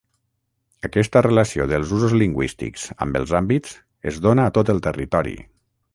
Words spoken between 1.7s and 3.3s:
dels usos lingüístics amb